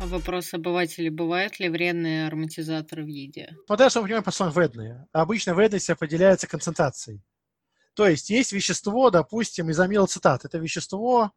[0.05, 3.55] Вопрос обывателей, бывают ли вредные ароматизаторы в еде?
[3.65, 5.07] Смотря что мы понимаем словом вредные.
[5.11, 7.21] Обычно вредность определяется концентрацией.
[7.95, 10.45] То есть есть вещество, допустим, изомилоцитат.
[10.45, 11.31] Это вещество,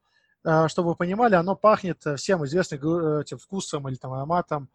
[0.44, 4.68] э, чтобы вы понимали, оно пахнет всем известным э, этим вкусом или там ароматом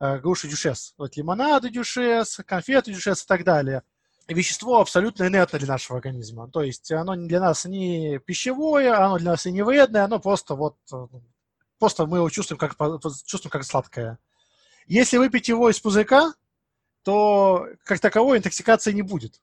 [0.00, 0.94] э, груши дюшес.
[0.98, 3.82] Вот лимонады дюшес, конфеты дюшес и так далее.
[4.26, 6.50] Вещество абсолютно инертно для нашего организма.
[6.50, 10.56] То есть оно для нас не пищевое, оно для нас и не вредное, оно просто
[10.56, 10.76] вот
[11.78, 12.76] Просто мы его чувствуем как,
[13.26, 14.18] чувствуем как сладкое.
[14.86, 16.34] Если выпить его из пузырька,
[17.02, 19.40] то как таковой интоксикации не будет.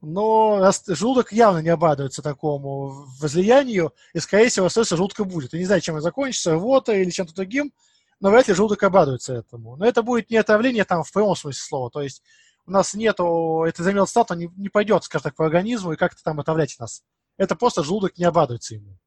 [0.00, 5.52] Но желудок явно не обрадуется такому возлиянию, и, скорее всего, остается желудка будет.
[5.52, 7.72] Я не знаю, чем это закончится, рвотой или чем-то другим,
[8.20, 9.76] но вряд ли желудок обрадуется этому.
[9.76, 11.90] Но это будет не отравление там в прямом смысле слова.
[11.90, 12.22] То есть
[12.66, 16.22] у нас нету, это замел стат, не, не пойдет, скажем так, по организму и как-то
[16.22, 17.02] там отравлять нас.
[17.36, 18.98] Это просто желудок не обрадуется ему.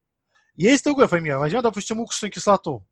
[0.54, 1.38] Есть другой пример.
[1.38, 2.86] Возьмем, допустим, уксусную кислоту.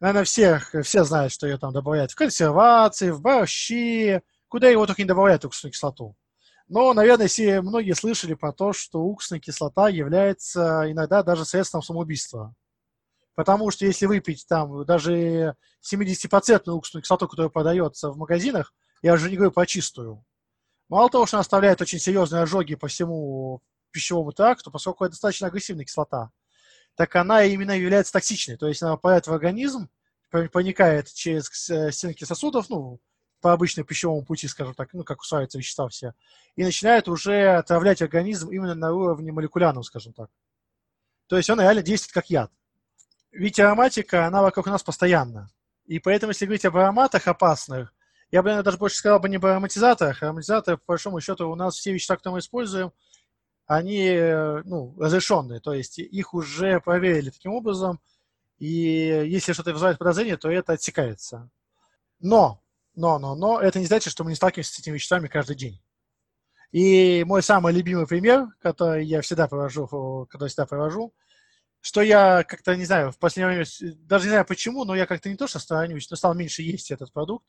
[0.00, 5.02] Наверное, все, все знают, что ее там добавляют в консервации, в борщи, куда его только
[5.02, 6.16] не добавляют уксусную кислоту.
[6.68, 12.54] Но, наверное, все, многие слышали про то, что уксусная кислота является иногда даже средством самоубийства.
[13.34, 19.30] Потому что если выпить там даже 70% уксусную кислоту, которая продается в магазинах, я уже
[19.30, 20.24] не говорю про чистую,
[20.88, 25.46] мало того, что она оставляет очень серьезные ожоги по всему пищевому тракту, поскольку это достаточно
[25.46, 26.30] агрессивная кислота,
[26.98, 28.56] так она именно является токсичной.
[28.56, 29.88] То есть она попадает в организм,
[30.30, 32.98] проникает через э, стенки сосудов, ну,
[33.40, 36.14] по обычному пищевому пути, скажем так, ну, как усваиваются вещества все,
[36.56, 40.28] и начинает уже отравлять организм именно на уровне молекулярном, скажем так.
[41.28, 42.50] То есть он реально действует как яд.
[43.30, 45.52] Ведь ароматика, она вокруг нас постоянно.
[45.86, 47.94] И поэтому, если говорить об ароматах опасных,
[48.32, 50.20] я бы, наверное, даже больше сказал бы не об ароматизаторах.
[50.20, 52.92] Ароматизаторы, по большому счету, у нас все вещества, которые мы используем,
[53.68, 58.00] они э, ну, разрешенные, то есть их уже проверили таким образом,
[58.58, 58.66] и
[59.26, 61.50] если что-то вызывает подозрение, то это отсекается.
[62.18, 62.60] Но,
[62.96, 65.80] но, но, но, это не значит, что мы не сталкиваемся с этими веществами каждый день.
[66.72, 71.14] И мой самый любимый пример, который я всегда провожу, когда всегда провожу,
[71.80, 75.28] что я как-то, не знаю, в последнее время, даже не знаю почему, но я как-то
[75.28, 77.46] не то, что сторонюсь, но стал меньше есть этот продукт,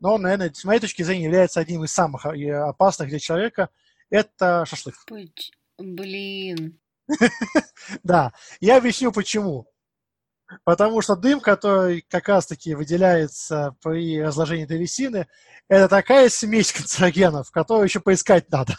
[0.00, 3.70] но он, наверное, с моей точки зрения, является одним из самых э, опасных для человека.
[4.12, 4.94] Это шашлык.
[5.78, 6.78] Блин.
[8.04, 9.66] Да, я объясню почему.
[10.64, 15.26] Потому что дым, который как раз-таки выделяется при разложении древесины,
[15.68, 18.76] это такая смесь канцерогенов, которую еще поискать надо.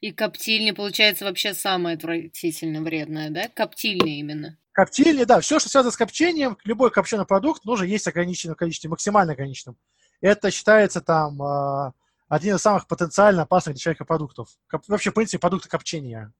[0.00, 3.48] И коптильня, получается, вообще самая отвратительно вредная, да?
[3.48, 4.58] Коптильня именно.
[4.72, 9.34] Коптильня, да, все, что связано с копчением, любой копченый продукт нужно есть ограниченном количестве, максимально
[9.34, 9.78] ограниченном.
[10.20, 11.92] Это считается там а,
[12.28, 14.48] один из самых потенциально опасных для человека продуктов.
[14.88, 16.32] Вообще, в принципе, продукты копчения.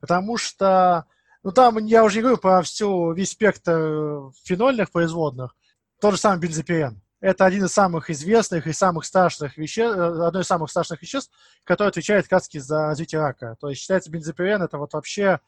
[0.00, 1.06] Потому что,
[1.42, 5.54] ну там, я уже не говорю про всю, весь спектр э, фенольных производных,
[6.00, 7.02] тот же самый бензопирен.
[7.20, 11.30] Это один из самых известных и самых страшных веществ, э, одно из самых страшных веществ,
[11.64, 13.56] которое отвечает как раз за развитие рака.
[13.60, 15.40] То есть считается бензопирен это вот вообще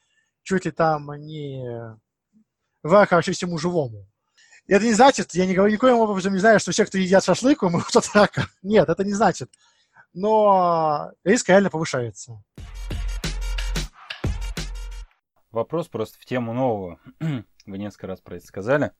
[0.43, 1.97] чуть ли там не
[2.83, 4.07] враг вообще всему живому.
[4.69, 7.63] Это не значит, я не говорю никоим образом не знаю, что все, кто едят шашлык,
[7.63, 8.47] умрут от рака.
[8.63, 9.51] Нет, это не значит.
[10.15, 12.43] Но риск реально повышается.
[15.51, 17.01] Вопрос просто в тему нового.
[17.67, 18.93] Вы несколько раз про это сказали.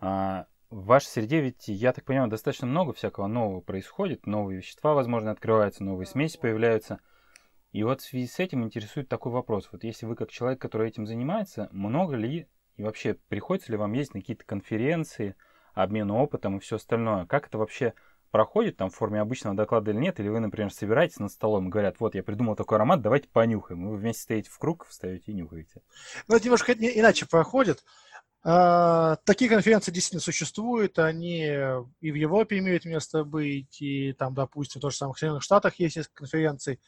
[0.00, 4.26] А, в вашей среде ведь, я так понимаю, достаточно много всякого нового происходит.
[4.26, 7.00] Новые вещества, возможно, открываются, новые смеси появляются.
[7.72, 9.68] И вот в связи с этим интересует такой вопрос.
[9.72, 13.92] Вот если вы как человек, который этим занимается, много ли и вообще приходится ли вам
[13.92, 15.36] ездить на какие-то конференции,
[15.74, 17.26] обмен опытом и все остальное?
[17.26, 17.94] Как это вообще
[18.30, 21.70] проходит там в форме обычного доклада или нет, или вы, например, собираетесь над столом и
[21.70, 23.88] говорят, вот, я придумал такой аромат, давайте понюхаем.
[23.88, 25.82] Вы вместе стоите в круг, встаете и нюхаете.
[26.26, 27.84] Ну, это немножко иначе проходит.
[28.42, 31.46] А, такие конференции действительно существуют, они
[32.00, 35.76] и в Европе имеют место быть, и там, допустим, в том же самых Соединенных Штатах
[35.78, 36.80] есть несколько конференций.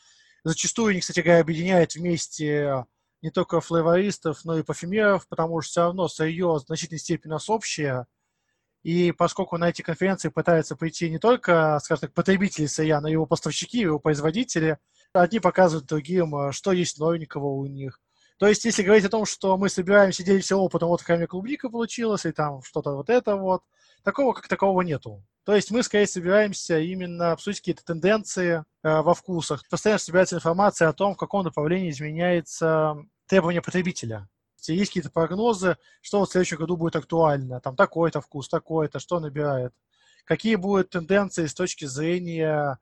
[0.42, 2.85] Зачастую они, кстати говоря, объединяют вместе
[3.27, 7.35] не только флейвористов, но и парфюмеров, потому что все равно сырье в значительной степени у
[7.35, 8.07] нас общее,
[8.85, 13.12] и поскольку на эти конференции пытаются прийти не только, скажем так, потребители сырья, но и
[13.12, 14.79] его поставщики, его производители,
[15.12, 18.01] одни показывают другим, э, что есть новенького у них.
[18.39, 22.27] То есть, если говорить о том, что мы собираемся делиться опытом, вот какая клубника получилась,
[22.27, 23.62] и там что-то вот это вот,
[24.05, 25.25] такого как такового нету.
[25.43, 29.69] То есть мы скорее собираемся именно обсудить какие-то тенденции э, во вкусах.
[29.69, 32.95] Постоянно собирается информация о том, в каком направлении изменяется
[33.27, 34.29] требования потребителя.
[34.69, 39.21] Есть какие-то прогнозы, что вот в следующем году будет актуально, там такой-то вкус, такой-то, что
[39.21, 39.73] набирает,
[40.25, 42.79] какие будут тенденции с точки зрения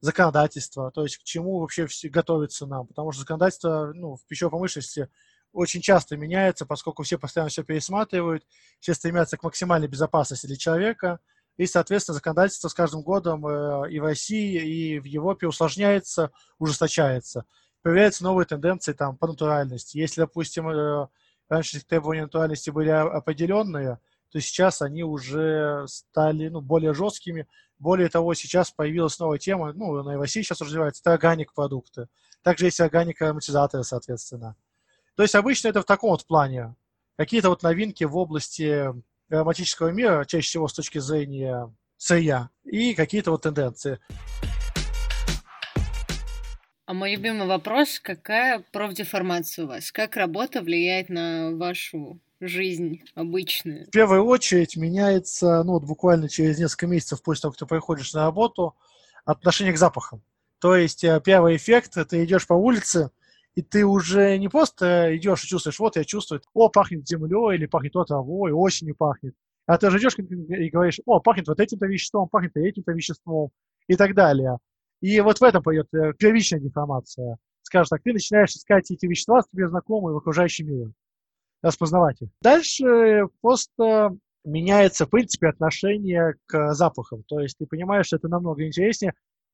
[0.00, 4.50] законодательства, то есть к чему вообще все готовится нам, потому что законодательство ну, в пищевой
[4.50, 5.08] промышленности
[5.52, 8.44] очень часто меняется, поскольку все постоянно все пересматривают,
[8.80, 11.20] все стремятся к максимальной безопасности для человека,
[11.56, 17.46] и, соответственно, законодательство с каждым годом э, и в России, и в Европе усложняется, ужесточается.
[17.84, 19.98] Появляются новые тенденции там, по натуральности.
[19.98, 21.06] Если, допустим, э,
[21.50, 23.98] раньше требования натуральности были определенные,
[24.32, 27.46] то сейчас они уже стали ну, более жесткими.
[27.78, 32.08] Более того, сейчас появилась новая тема, ну, на России сейчас развивается, это органик продукты.
[32.42, 34.56] Также есть органик ароматизаторы, соответственно.
[35.14, 36.76] То есть обычно это в таком вот плане.
[37.18, 38.94] Какие-то вот новинки в области
[39.28, 44.00] ароматического мира, чаще всего с точки зрения сырья, и какие-то вот тенденции.
[46.86, 49.90] А мой любимый вопрос, какая профдеформация у вас?
[49.90, 53.86] Как работа влияет на вашу жизнь обычную?
[53.86, 58.12] В первую очередь меняется, ну вот буквально через несколько месяцев после того, как ты приходишь
[58.12, 58.74] на работу,
[59.24, 60.22] отношение к запахам.
[60.60, 63.10] То есть э, первый эффект, ты идешь по улице,
[63.54, 67.64] и ты уже не просто идешь и чувствуешь, вот я чувствую, о, пахнет землей, или
[67.64, 69.34] пахнет то травой, осенью пахнет.
[69.64, 73.48] А ты уже идешь и говоришь, о, пахнет вот этим-то веществом, пахнет этим-то веществом
[73.88, 74.58] и так далее.
[75.04, 77.36] И вот в этом пойдет э, первичная деформация.
[77.60, 80.92] Скажем так, ты начинаешь искать эти вещества тебе знакомые в окружающем мире,
[81.60, 82.30] распознавать их.
[82.40, 87.22] Дальше просто меняется, в принципе, отношение к запахам.
[87.24, 89.12] То есть ты понимаешь, что это намного интереснее.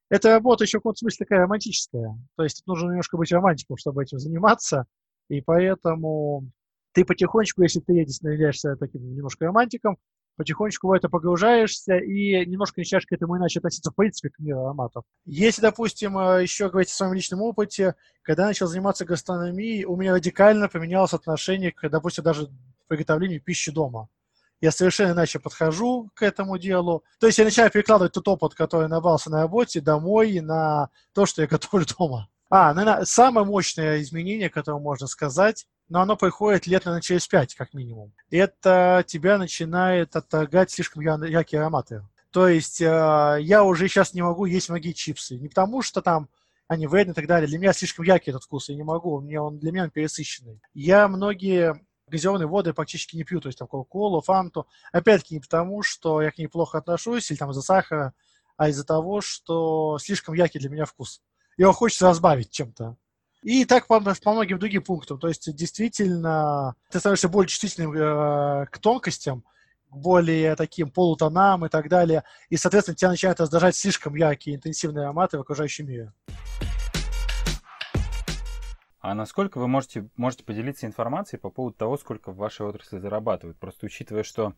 [0.08, 2.16] Эта работа еще в каком-то смысле такая романтическая.
[2.36, 4.84] То есть нужно немножко быть романтиком, чтобы этим заниматься.
[5.28, 6.48] И поэтому
[6.92, 9.98] ты потихонечку, если ты являешься таким немножко романтиком,
[10.40, 14.64] потихонечку в это погружаешься и немножко начинаешь к этому иначе относиться в принципе к миру
[14.64, 15.05] ароматов.
[15.26, 19.96] Если, допустим, э, еще говорить о своем личном опыте, когда я начал заниматься гастрономией, у
[19.96, 22.48] меня радикально поменялось отношение к, допустим, даже
[22.88, 24.09] приготовлению пищи дома.
[24.62, 27.05] Я совершенно иначе подхожу к этому делу.
[27.18, 31.42] То есть я начинаю перекладывать тот опыт, который набрался на работе, домой, на то, что
[31.42, 32.31] я готовлю дома.
[32.48, 37.55] А, наверное, самое мощное изменение, которое можно сказать, но оно приходит лет, наверное, через пять,
[37.55, 38.12] как минимум.
[38.31, 42.07] Это тебя начинает отторгать слишком яркие ароматы.
[42.31, 45.37] То есть э, я уже сейчас не могу есть многие чипсы.
[45.37, 46.29] Не потому, что там
[46.68, 47.48] они вредны и так далее.
[47.48, 49.20] Для меня слишком яркий этот вкус, я не могу.
[49.20, 50.61] Мне он, для меня он пересыщенный.
[50.72, 51.74] Я многие
[52.07, 54.68] газированные воды практически не пью, то есть там Кока-Колу, Фанту.
[54.92, 58.14] Опять-таки не потому, что я к ней плохо отношусь, или там из-за сахара,
[58.57, 61.20] а из-за того, что слишком яркий для меня вкус.
[61.57, 62.96] Его хочется разбавить чем-то.
[63.42, 65.18] И так по, по многим другим пунктам.
[65.18, 69.44] То есть, действительно, ты становишься более чувствительным э, к тонкостям,
[69.88, 72.24] к более таким полутонам и так далее.
[72.50, 76.12] И, соответственно, тебя начинают раздражать слишком яркие, интенсивные ароматы в окружающем мире.
[79.00, 83.59] А насколько вы можете, можете поделиться информацией по поводу того, сколько в вашей отрасли зарабатывают?
[83.59, 84.53] Просто учитывая, что,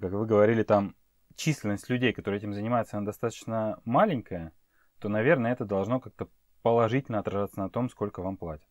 [0.00, 0.96] как вы говорили, там
[1.36, 4.52] численность людей, которые этим занимаются, она достаточно маленькая,
[4.98, 6.28] то, наверное, это должно как-то
[6.62, 8.68] положительно отражаться на том, сколько вам платят.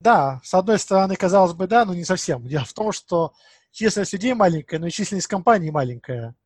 [0.00, 2.46] Да, с одной стороны, казалось бы, да, но не совсем.
[2.46, 3.32] Дело в том, что
[3.72, 6.36] численность людей маленькая, но и численность компаний маленькая.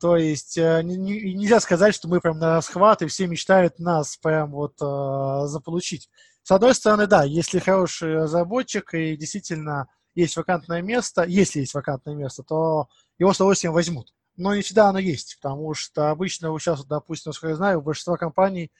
[0.00, 3.78] То есть э, не, не, нельзя сказать, что мы прям на расхват, и все мечтают
[3.78, 6.10] нас прям вот э, заполучить.
[6.42, 12.16] С одной стороны, да, если хороший разработчик и действительно есть вакантное место, если есть вакантное
[12.16, 14.12] место, то его с удовольствием возьмут.
[14.36, 18.16] Но не всегда оно есть, потому что обычно, сейчас, допустим, насколько я знаю, у большинства
[18.16, 18.72] компаний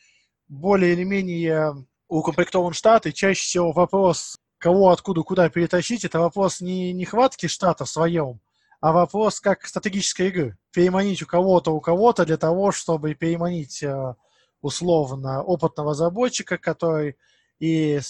[0.53, 1.75] более или менее
[2.09, 7.85] укомплектован штат, и чаще всего вопрос, кого откуда куда перетащить, это вопрос не нехватки штата
[7.85, 8.41] в своем,
[8.81, 10.59] а вопрос как стратегической игры.
[10.73, 14.15] Переманить у кого-то, у кого-то для того, чтобы переманить э,
[14.61, 17.17] условно опытного разработчика, который
[17.59, 18.01] и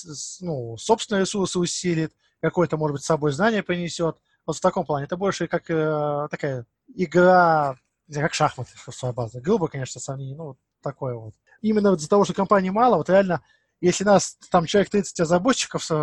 [0.40, 4.16] ну, собственные ресурсы усилит, какое-то, может быть, с собой знание принесет.
[4.46, 5.04] Вот в таком плане.
[5.04, 7.76] Это больше как э, такая игра,
[8.08, 9.40] не знаю, как шахматы своеобразно.
[9.40, 11.34] Грубо, конечно, сомнение, ну, такое вот.
[11.62, 13.42] Именно из-за того, что компаний мало, вот реально,
[13.80, 15.94] если нас там человек 30 разработчиков, э,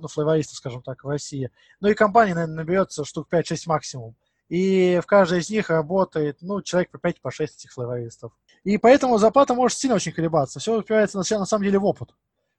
[0.00, 4.16] ну, флейвористов, скажем так, в России, ну и компания, наверное, наберется штук 5-6 максимум.
[4.48, 8.32] И в каждой из них работает, ну, человек по 5, по 6 этих флейвористов.
[8.64, 10.60] И поэтому зарплата может сильно очень колебаться.
[10.60, 12.14] Все упирается, на, на самом деле, в опыт.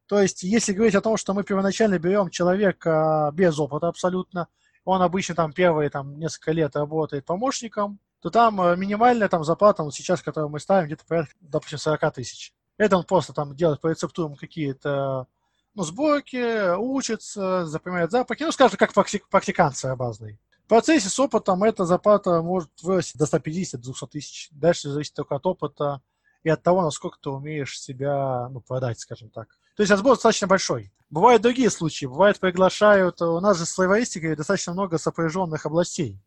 [0.07, 4.47] То есть, если говорить о том, что мы первоначально берем человека без опыта абсолютно,
[4.85, 9.83] он обычно там первые там, несколько лет работает помощником, то там э, минимальная там зарплата,
[9.83, 12.53] вот сейчас, которую мы ставим, где-то порядка, допустим, 40 тысяч.
[12.77, 15.27] Это он просто там делает по рецептурам какие-то
[15.75, 20.39] ну, сборки, учится, запоминает запахи, ну, скажем, как практикант своеобразный.
[20.63, 24.47] В процессе с опытом эта зарплата может вырасти до 150-200 тысяч.
[24.51, 26.01] Дальше зависит только от опыта
[26.43, 29.49] и от того, насколько ты умеешь себя ну, продать, скажем так.
[29.75, 30.93] То есть разбор достаточно большой.
[31.09, 32.05] Бывают другие случаи.
[32.05, 36.21] Бывает, приглашают, у нас же с флейвористикой достаточно много сопряженных областей.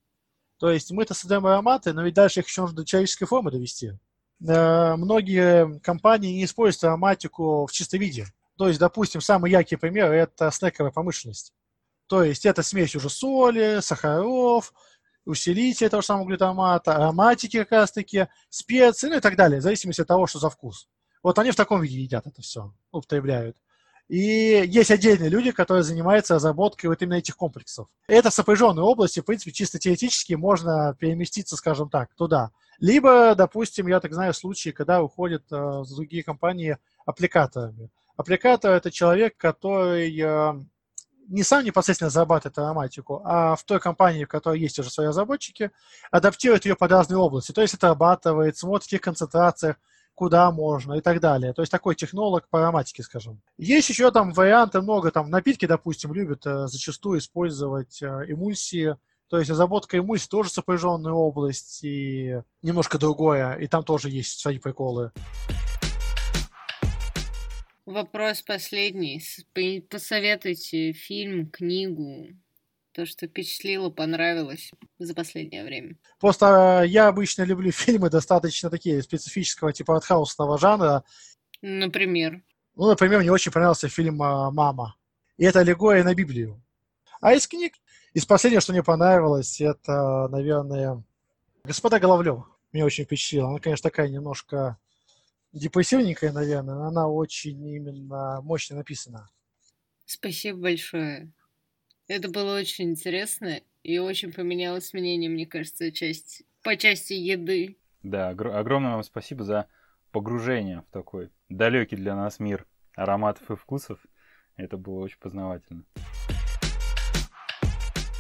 [0.59, 3.93] То есть мы-то создаем ароматы, но ведь дальше их еще нужно до человеческой формы довести.
[4.47, 8.27] Э, многие компании не используют ароматику в чистом виде.
[8.57, 11.53] То есть, допустим, самый яркий пример– это снековая промышленность.
[12.07, 14.73] То есть это смесь уже соли, сахаров,
[15.27, 20.01] усилителя того же самого глютамата, ароматики как раз-таки, специи, ну и так далее, в зависимости
[20.01, 20.89] от того, что за вкус.
[21.23, 23.57] Вот они в таком виде едят это все, употребляют.
[24.09, 27.89] И есть отдельные люди, которые занимаются разработкой вот именно этих комплексов.
[28.07, 32.51] Это сопряженные области, в принципе, чисто теоретически можно переместиться, скажем так, туда.
[32.79, 37.91] Либо, допустим, я так знаю случаи, когда уходят э, другие компании аппликаторами.
[38.17, 40.55] Аппликатор– это человек, который э,
[41.29, 45.71] не сам непосредственно зарабатывает ароматику, а в той компании, в которой есть уже свои разработчики,
[46.11, 47.53] адаптирует ее под разные области.
[47.53, 49.77] То есть отрабатывает, смотрит в каких концентрациях,
[50.17, 51.53] куда можно и так далее.
[51.53, 53.41] То есть такой технолог по ароматике, скажем.
[53.59, 58.97] Есть еще там варианты много, там напитки, допустим, любят э, зачастую использовать э, эмульсии,
[59.29, 64.59] то есть разработка эмульсии тоже сопряженная область и немножко другое, и там тоже есть свои
[64.59, 65.13] приколы.
[67.85, 69.23] Вопрос последний.
[69.91, 72.29] Посоветуйте фильм, книгу,
[72.97, 75.99] то, что впечатлило, понравилось за последнее время.
[76.19, 81.05] Просто э, я обычно люблю фильмы достаточно такие специфического типа артхаусного жанра.
[81.61, 82.43] Например?
[82.75, 84.97] Ну, например, мне очень понравился фильм э, «Мама».
[85.37, 86.65] И это аллегория на Библию.
[87.21, 87.75] А из книг,
[88.15, 91.05] из последнего, что мне понравилось, это, наверное,
[91.65, 92.47] «Господа Головлев».
[92.73, 93.51] Мне очень впечатлило.
[93.51, 94.79] Она, конечно, такая немножко
[95.53, 99.29] депрессивненькая, наверное, но она очень именно мощно написана.
[100.07, 101.35] Спасибо большое.
[102.09, 107.79] Это было очень интересно и очень поменялось мнение, мне кажется, часть, по части еды.
[108.05, 109.67] Да, огромное вам спасибо за
[110.13, 112.65] погружение в такой далекий для нас мир
[112.95, 113.99] ароматов и вкусов.
[114.57, 115.85] Это было очень познавательно.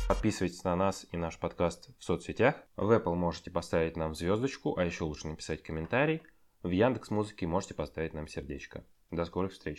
[0.09, 2.57] Подписывайтесь на нас и наш подкаст в соцсетях.
[2.77, 6.23] В Apple можете поставить нам звездочку, а еще лучше написать комментарий.
[6.63, 8.85] В Яндекс Музыке можете поставить нам сердечко.
[9.13, 9.75] До скорых встреч!